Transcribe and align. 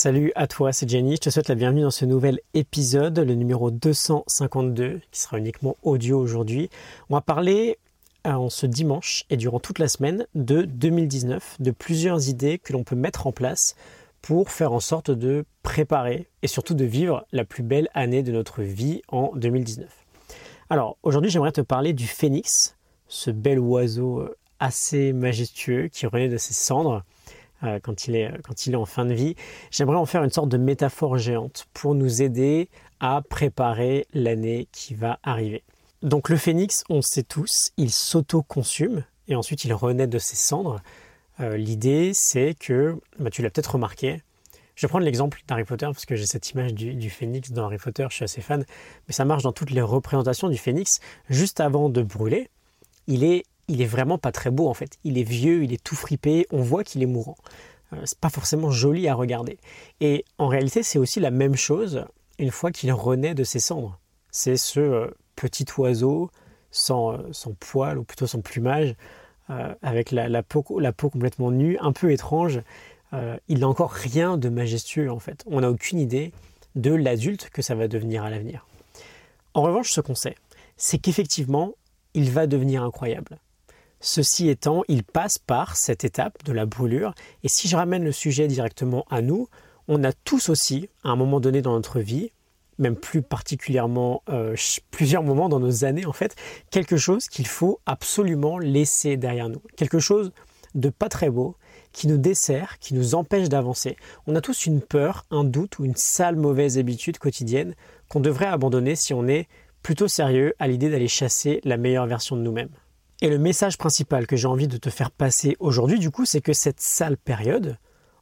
Salut 0.00 0.30
à 0.36 0.46
toi, 0.46 0.72
c'est 0.72 0.88
Jenny. 0.88 1.16
Je 1.16 1.22
te 1.22 1.28
souhaite 1.28 1.48
la 1.48 1.56
bienvenue 1.56 1.82
dans 1.82 1.90
ce 1.90 2.04
nouvel 2.04 2.38
épisode, 2.54 3.18
le 3.18 3.34
numéro 3.34 3.72
252, 3.72 5.00
qui 5.10 5.20
sera 5.20 5.38
uniquement 5.38 5.76
audio 5.82 6.20
aujourd'hui. 6.20 6.70
On 7.10 7.16
va 7.16 7.20
parler 7.20 7.78
euh, 8.24 8.30
en 8.30 8.48
ce 8.48 8.66
dimanche 8.66 9.24
et 9.28 9.36
durant 9.36 9.58
toute 9.58 9.80
la 9.80 9.88
semaine 9.88 10.28
de 10.36 10.62
2019, 10.62 11.56
de 11.58 11.72
plusieurs 11.72 12.28
idées 12.28 12.60
que 12.60 12.72
l'on 12.72 12.84
peut 12.84 12.94
mettre 12.94 13.26
en 13.26 13.32
place 13.32 13.74
pour 14.22 14.52
faire 14.52 14.72
en 14.72 14.78
sorte 14.78 15.10
de 15.10 15.44
préparer 15.64 16.28
et 16.42 16.46
surtout 16.46 16.74
de 16.74 16.84
vivre 16.84 17.26
la 17.32 17.44
plus 17.44 17.64
belle 17.64 17.88
année 17.92 18.22
de 18.22 18.30
notre 18.30 18.62
vie 18.62 19.02
en 19.08 19.32
2019. 19.34 19.88
Alors 20.70 20.96
aujourd'hui 21.02 21.32
j'aimerais 21.32 21.50
te 21.50 21.60
parler 21.60 21.92
du 21.92 22.06
phénix, 22.06 22.76
ce 23.08 23.32
bel 23.32 23.58
oiseau 23.58 24.20
euh, 24.20 24.36
assez 24.60 25.12
majestueux 25.12 25.88
qui 25.88 26.06
renaît 26.06 26.28
de 26.28 26.38
ses 26.38 26.54
cendres 26.54 27.02
euh, 27.64 27.78
quand, 27.82 28.06
il 28.06 28.16
est, 28.16 28.32
quand 28.44 28.66
il 28.66 28.74
est 28.74 28.76
en 28.76 28.86
fin 28.86 29.04
de 29.04 29.14
vie. 29.14 29.34
J'aimerais 29.70 29.96
en 29.96 30.06
faire 30.06 30.22
une 30.22 30.30
sorte 30.30 30.48
de 30.48 30.56
métaphore 30.56 31.18
géante 31.18 31.66
pour 31.72 31.94
nous 31.94 32.22
aider 32.22 32.68
à 33.00 33.22
préparer 33.28 34.06
l'année 34.14 34.68
qui 34.72 34.94
va 34.94 35.18
arriver. 35.22 35.62
Donc 36.02 36.28
le 36.28 36.36
phénix, 36.36 36.84
on 36.88 37.02
sait 37.02 37.24
tous, 37.24 37.72
il 37.76 37.90
s'auto-consume 37.90 39.04
et 39.26 39.34
ensuite 39.34 39.64
il 39.64 39.72
renaît 39.72 40.06
de 40.06 40.18
ses 40.18 40.36
cendres. 40.36 40.80
Euh, 41.40 41.56
l'idée, 41.56 42.12
c'est 42.14 42.54
que, 42.54 42.96
bah, 43.18 43.30
tu 43.30 43.42
l'as 43.42 43.50
peut-être 43.50 43.72
remarqué, 43.72 44.22
je 44.78 44.86
vais 44.86 44.90
prendre 44.90 45.04
l'exemple 45.04 45.42
d'Harry 45.48 45.64
Potter 45.64 45.86
parce 45.86 46.06
que 46.06 46.14
j'ai 46.14 46.26
cette 46.26 46.50
image 46.50 46.72
du, 46.72 46.94
du, 46.94 47.10
phénix 47.10 47.50
dans 47.50 47.64
Harry 47.64 47.78
Potter, 47.78 48.06
je 48.10 48.14
suis 48.14 48.24
assez 48.24 48.40
fan, 48.40 48.64
mais 49.08 49.12
ça 49.12 49.24
marche 49.24 49.42
dans 49.42 49.50
toutes 49.50 49.72
les 49.72 49.82
représentations 49.82 50.48
du 50.48 50.56
phénix. 50.56 51.00
Juste 51.28 51.58
avant 51.58 51.88
de 51.88 52.00
brûler, 52.00 52.48
il 53.08 53.24
est 53.24 53.42
il 53.68 53.82
est 53.82 53.86
vraiment 53.86 54.18
pas 54.18 54.32
très 54.32 54.50
beau 54.50 54.68
en 54.68 54.74
fait. 54.74 54.98
Il 55.04 55.18
est 55.18 55.22
vieux, 55.22 55.62
il 55.62 55.72
est 55.72 55.82
tout 55.82 55.96
fripé, 55.96 56.46
on 56.50 56.62
voit 56.62 56.84
qu'il 56.84 57.02
est 57.02 57.06
mourant. 57.06 57.36
Euh, 57.92 57.96
c'est 58.04 58.18
pas 58.18 58.30
forcément 58.30 58.70
joli 58.70 59.08
à 59.08 59.14
regarder. 59.14 59.58
Et 60.00 60.24
en 60.38 60.48
réalité, 60.48 60.82
c'est 60.82 60.98
aussi 60.98 61.20
la 61.20 61.30
même 61.30 61.56
chose 61.56 62.04
une 62.38 62.50
fois 62.50 62.70
qu'il 62.70 62.92
renaît 62.92 63.34
de 63.34 63.44
ses 63.44 63.58
cendres. 63.58 63.98
C'est 64.30 64.56
ce 64.56 64.80
euh, 64.80 65.16
petit 65.36 65.66
oiseau 65.76 66.30
sans, 66.70 67.14
euh, 67.14 67.52
poil, 67.58 67.98
ou 67.98 68.04
plutôt 68.04 68.26
sans 68.26 68.40
plumage, 68.40 68.94
avec 69.80 70.10
la, 70.10 70.42
peau, 70.42 70.62
la 70.78 70.92
peau 70.92 71.08
complètement 71.08 71.50
nue, 71.50 71.78
un 71.80 71.92
peu 71.92 72.12
étrange. 72.12 72.60
il 73.48 73.60
n'a 73.60 73.66
encore 73.66 73.92
rien 73.92 74.36
de 74.36 74.50
majestueux 74.50 75.10
en 75.10 75.20
fait. 75.20 75.42
On 75.46 75.62
n'a 75.62 75.70
aucune 75.70 75.98
idée 75.98 76.32
de 76.74 76.92
l'adulte 76.92 77.48
que 77.48 77.62
ça 77.62 77.74
va 77.74 77.88
devenir 77.88 78.24
à 78.24 78.28
l'avenir. 78.28 78.66
En 79.54 79.62
revanche, 79.62 79.90
ce 79.90 80.02
qu'on 80.02 80.14
sait, 80.14 80.34
c'est 80.76 80.98
qu'effectivement, 80.98 81.72
il 82.12 82.30
va 82.30 82.46
devenir 82.46 82.82
incroyable. 82.82 83.38
Ceci 84.00 84.48
étant, 84.48 84.82
il 84.88 85.02
passe 85.02 85.38
par 85.38 85.76
cette 85.76 86.04
étape 86.04 86.44
de 86.44 86.52
la 86.52 86.66
brûlure. 86.66 87.14
Et 87.42 87.48
si 87.48 87.68
je 87.68 87.76
ramène 87.76 88.04
le 88.04 88.12
sujet 88.12 88.46
directement 88.46 89.04
à 89.10 89.22
nous, 89.22 89.48
on 89.88 90.04
a 90.04 90.12
tous 90.12 90.48
aussi, 90.48 90.88
à 91.02 91.08
un 91.08 91.16
moment 91.16 91.40
donné 91.40 91.62
dans 91.62 91.72
notre 91.72 92.00
vie, 92.00 92.30
même 92.78 92.96
plus 92.96 93.22
particulièrement 93.22 94.22
euh, 94.28 94.54
plusieurs 94.90 95.22
moments 95.22 95.48
dans 95.48 95.60
nos 95.60 95.84
années 95.84 96.06
en 96.06 96.12
fait, 96.12 96.36
quelque 96.70 96.96
chose 96.96 97.26
qu'il 97.26 97.46
faut 97.46 97.80
absolument 97.86 98.58
laisser 98.58 99.16
derrière 99.16 99.48
nous. 99.48 99.62
Quelque 99.76 99.98
chose 99.98 100.32
de 100.74 100.90
pas 100.90 101.08
très 101.08 101.30
beau, 101.30 101.56
qui 101.92 102.06
nous 102.06 102.18
dessert, 102.18 102.78
qui 102.78 102.94
nous 102.94 103.14
empêche 103.14 103.48
d'avancer. 103.48 103.96
On 104.26 104.36
a 104.36 104.40
tous 104.40 104.66
une 104.66 104.80
peur, 104.80 105.24
un 105.30 105.42
doute 105.42 105.78
ou 105.78 105.84
une 105.84 105.96
sale 105.96 106.36
mauvaise 106.36 106.78
habitude 106.78 107.18
quotidienne 107.18 107.74
qu'on 108.08 108.20
devrait 108.20 108.46
abandonner 108.46 108.94
si 108.94 109.14
on 109.14 109.26
est 109.26 109.48
plutôt 109.82 110.08
sérieux 110.08 110.54
à 110.58 110.68
l'idée 110.68 110.90
d'aller 110.90 111.08
chasser 111.08 111.60
la 111.64 111.76
meilleure 111.76 112.06
version 112.06 112.36
de 112.36 112.42
nous-mêmes. 112.42 112.70
Et 113.20 113.28
le 113.28 113.38
message 113.38 113.78
principal 113.78 114.28
que 114.28 114.36
j'ai 114.36 114.46
envie 114.46 114.68
de 114.68 114.76
te 114.76 114.90
faire 114.90 115.10
passer 115.10 115.56
aujourd'hui, 115.58 115.98
du 115.98 116.12
coup, 116.12 116.24
c'est 116.24 116.40
que 116.40 116.52
cette 116.52 116.80
sale 116.80 117.16
période, 117.16 117.76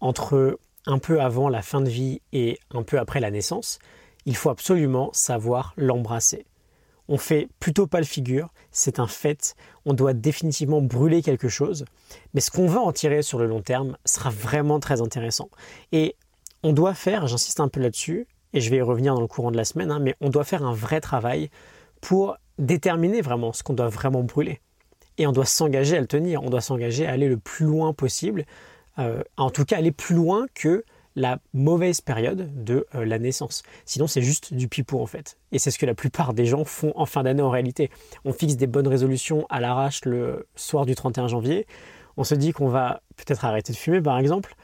entre 0.00 0.58
un 0.84 0.98
peu 0.98 1.20
avant 1.20 1.48
la 1.48 1.62
fin 1.62 1.80
de 1.80 1.88
vie 1.88 2.22
et 2.32 2.58
un 2.72 2.82
peu 2.82 2.98
après 2.98 3.20
la 3.20 3.30
naissance, 3.30 3.78
il 4.26 4.34
faut 4.34 4.50
absolument 4.50 5.10
savoir 5.12 5.74
l'embrasser. 5.76 6.44
On 7.06 7.18
fait 7.18 7.48
plutôt 7.60 7.86
pas 7.86 8.00
le 8.00 8.04
figure, 8.04 8.52
c'est 8.72 8.98
un 8.98 9.06
fait, 9.06 9.54
on 9.84 9.94
doit 9.94 10.12
définitivement 10.12 10.82
brûler 10.82 11.22
quelque 11.22 11.48
chose, 11.48 11.84
mais 12.34 12.40
ce 12.40 12.50
qu'on 12.50 12.66
va 12.66 12.80
en 12.80 12.90
tirer 12.90 13.22
sur 13.22 13.38
le 13.38 13.46
long 13.46 13.62
terme 13.62 13.96
sera 14.04 14.30
vraiment 14.30 14.80
très 14.80 15.00
intéressant. 15.00 15.50
Et 15.92 16.16
on 16.64 16.72
doit 16.72 16.94
faire, 16.94 17.28
j'insiste 17.28 17.60
un 17.60 17.68
peu 17.68 17.78
là-dessus, 17.78 18.26
et 18.54 18.60
je 18.60 18.68
vais 18.70 18.78
y 18.78 18.82
revenir 18.82 19.14
dans 19.14 19.20
le 19.20 19.28
courant 19.28 19.52
de 19.52 19.56
la 19.56 19.64
semaine, 19.64 19.92
hein, 19.92 20.00
mais 20.00 20.16
on 20.20 20.30
doit 20.30 20.42
faire 20.42 20.64
un 20.64 20.74
vrai 20.74 21.00
travail 21.00 21.48
pour 22.00 22.36
déterminer 22.58 23.20
vraiment 23.20 23.52
ce 23.52 23.62
qu'on 23.62 23.74
doit 23.74 23.88
vraiment 23.88 24.24
brûler 24.24 24.60
et 25.20 25.26
on 25.26 25.32
doit 25.32 25.44
s'engager 25.44 25.98
à 25.98 26.00
le 26.00 26.06
tenir, 26.06 26.42
on 26.42 26.48
doit 26.48 26.62
s'engager 26.62 27.06
à 27.06 27.12
aller 27.12 27.28
le 27.28 27.36
plus 27.36 27.66
loin 27.66 27.92
possible, 27.92 28.46
euh, 28.98 29.22
en 29.36 29.50
tout 29.50 29.66
cas 29.66 29.76
aller 29.76 29.92
plus 29.92 30.14
loin 30.14 30.46
que 30.54 30.82
la 31.14 31.40
mauvaise 31.52 32.00
période 32.00 32.64
de 32.64 32.86
euh, 32.94 33.04
la 33.04 33.18
naissance. 33.18 33.62
Sinon, 33.84 34.06
c'est 34.06 34.22
juste 34.22 34.54
du 34.54 34.66
pipeau 34.66 34.98
en 34.98 35.06
fait. 35.06 35.36
Et 35.52 35.58
c'est 35.58 35.70
ce 35.70 35.78
que 35.78 35.84
la 35.84 35.94
plupart 35.94 36.32
des 36.32 36.46
gens 36.46 36.64
font 36.64 36.94
en 36.96 37.04
fin 37.04 37.22
d'année 37.22 37.42
en 37.42 37.50
réalité. 37.50 37.90
On 38.24 38.32
fixe 38.32 38.56
des 38.56 38.66
bonnes 38.66 38.88
résolutions 38.88 39.46
à 39.50 39.60
l'arrache 39.60 40.06
le 40.06 40.46
soir 40.56 40.86
du 40.86 40.94
31 40.94 41.28
janvier. 41.28 41.66
On 42.16 42.24
se 42.24 42.34
dit 42.34 42.52
qu'on 42.52 42.68
va 42.68 43.02
peut-être 43.16 43.44
arrêter 43.44 43.74
de 43.74 43.78
fumer 43.78 44.00
par 44.00 44.18
exemple. 44.18 44.54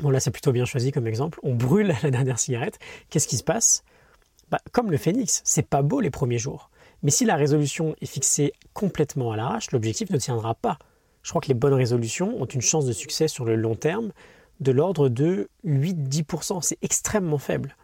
Bon 0.00 0.10
là, 0.10 0.20
c'est 0.20 0.30
plutôt 0.30 0.52
bien 0.52 0.66
choisi 0.66 0.92
comme 0.92 1.08
exemple. 1.08 1.40
On 1.42 1.56
brûle 1.56 1.96
la 2.04 2.12
dernière 2.12 2.38
cigarette. 2.38 2.78
Qu'est-ce 3.10 3.26
qui 3.26 3.36
se 3.36 3.44
passe? 3.44 3.82
Bah, 4.52 4.60
Comme 4.70 4.92
le 4.92 4.98
phénix, 4.98 5.40
c'est 5.44 5.66
pas 5.66 5.82
beau 5.82 6.00
les 6.00 6.10
premiers 6.10 6.38
jours. 6.38 6.70
Mais 7.02 7.10
si 7.10 7.24
la 7.24 7.36
résolution 7.36 7.94
est 8.00 8.06
fixée 8.06 8.52
complètement 8.72 9.32
à 9.32 9.36
l'arrache, 9.36 9.70
l'objectif 9.70 10.10
ne 10.10 10.18
tiendra 10.18 10.54
pas. 10.54 10.78
Je 11.22 11.30
crois 11.30 11.40
que 11.40 11.48
les 11.48 11.54
bonnes 11.54 11.74
résolutions 11.74 12.40
ont 12.40 12.46
une 12.46 12.60
chance 12.60 12.86
de 12.86 12.92
succès 12.92 13.28
sur 13.28 13.44
le 13.44 13.54
long 13.54 13.74
terme 13.74 14.12
de 14.60 14.72
l'ordre 14.72 15.08
de 15.08 15.48
8-10%. 15.66 16.62
C'est 16.62 16.78
extrêmement 16.82 17.38
faible. 17.38 17.76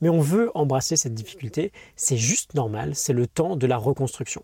Mais 0.00 0.08
on 0.08 0.20
veut 0.20 0.50
embrasser 0.54 0.96
cette 0.96 1.14
difficulté, 1.14 1.72
c'est 1.96 2.16
juste 2.16 2.54
normal, 2.54 2.94
c'est 2.94 3.12
le 3.12 3.26
temps 3.26 3.56
de 3.56 3.66
la 3.66 3.76
reconstruction. 3.76 4.42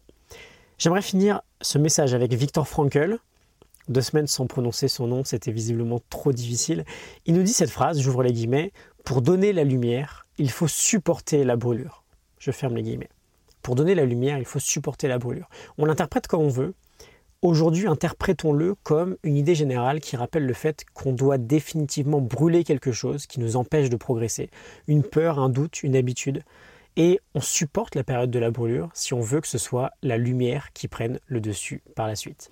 J'aimerais 0.79 1.03
finir 1.03 1.41
ce 1.63 1.79
message 1.79 2.13
avec 2.13 2.35
Victor 2.35 2.69
Frankl. 2.69 3.19
Deux 3.89 4.03
semaines 4.03 4.27
sans 4.27 4.47
prononcer 4.47 4.89
son 4.89 5.07
nom, 5.07 5.25
c'était 5.25 5.53
visiblement 5.53 6.01
trop 6.11 6.33
difficile. 6.33 6.85
Il 7.25 7.35
nous 7.35 7.43
dit 7.43 7.53
cette 7.53 7.71
phrase, 7.71 8.01
j'ouvre 8.01 8.23
les 8.23 8.33
guillemets, 8.33 8.73
Pour 9.05 9.23
donner 9.23 9.53
la 9.53 9.65
lumière, 9.65 10.27
il 10.37 10.51
faut 10.51 10.69
supporter 10.69 11.45
la 11.45 11.57
brûlure. 11.57 12.03
Je 12.39 12.51
ferme 12.51 12.75
les 12.75 12.83
guillemets. 12.83 13.09
Pour 13.67 13.75
donner 13.75 13.97
la 13.97 14.05
lumière, 14.05 14.39
il 14.39 14.45
faut 14.45 14.61
supporter 14.61 15.09
la 15.09 15.19
brûlure. 15.19 15.49
On 15.77 15.87
l'interprète 15.87 16.29
comme 16.29 16.43
on 16.43 16.49
veut. 16.49 16.73
Aujourd'hui, 17.43 17.89
interprétons-le 17.89 18.77
comme 18.85 19.17
une 19.25 19.37
idée 19.37 19.57
générale 19.57 19.99
qui 19.99 20.15
rappelle 20.15 20.47
le 20.47 20.53
fait 20.53 20.85
qu'on 20.95 21.13
doit 21.13 21.37
définitivement 21.37 22.21
brûler 22.21 22.63
quelque 22.63 22.93
chose 22.93 23.27
qui 23.27 23.41
nous 23.41 23.57
empêche 23.57 23.91
de 23.91 23.97
progresser. 23.97 24.51
Une 24.87 25.03
peur, 25.03 25.41
un 25.41 25.49
doute, 25.49 25.83
une 25.83 25.97
habitude. 25.97 26.45
Et 26.97 27.19
on 27.35 27.41
supporte 27.41 27.97
la 27.97 28.05
période 28.05 28.31
de 28.31 28.39
la 28.39 28.53
brûlure 28.53 28.89
si 28.95 29.15
on 29.15 29.21
veut 29.21 29.41
que 29.41 29.49
ce 29.49 29.59
soit 29.59 29.91
la 30.01 30.17
lumière 30.17 30.73
qui 30.73 30.87
prenne 30.87 31.19
le 31.27 31.41
dessus 31.41 31.83
par 31.97 32.07
la 32.07 32.15
suite. 32.15 32.51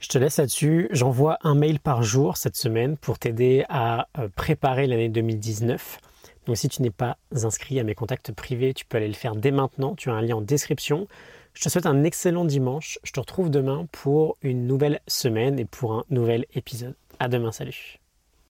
Je 0.00 0.08
te 0.08 0.18
laisse 0.18 0.38
là-dessus. 0.38 0.88
J'envoie 0.90 1.38
un 1.44 1.54
mail 1.54 1.78
par 1.78 2.02
jour 2.02 2.38
cette 2.38 2.56
semaine 2.56 2.96
pour 2.96 3.20
t'aider 3.20 3.64
à 3.68 4.08
euh, 4.18 4.28
préparer 4.34 4.88
l'année 4.88 5.10
2019. 5.10 6.00
Donc 6.46 6.56
si 6.56 6.68
tu 6.68 6.82
n'es 6.82 6.90
pas 6.90 7.18
inscrit 7.42 7.78
à 7.80 7.84
mes 7.84 7.94
contacts 7.94 8.32
privés, 8.32 8.72
tu 8.72 8.84
peux 8.84 8.96
aller 8.96 9.08
le 9.08 9.14
faire 9.14 9.36
dès 9.36 9.50
maintenant. 9.50 9.94
Tu 9.94 10.10
as 10.10 10.14
un 10.14 10.22
lien 10.22 10.36
en 10.36 10.40
description. 10.40 11.08
Je 11.54 11.62
te 11.62 11.68
souhaite 11.68 11.86
un 11.86 12.04
excellent 12.04 12.44
dimanche. 12.44 12.98
Je 13.02 13.12
te 13.12 13.20
retrouve 13.20 13.50
demain 13.50 13.86
pour 13.90 14.36
une 14.42 14.66
nouvelle 14.66 15.00
semaine 15.06 15.58
et 15.58 15.64
pour 15.64 15.92
un 15.92 16.04
nouvel 16.10 16.46
épisode. 16.54 16.94
À 17.18 17.28
demain, 17.28 17.50
salut. 17.50 17.98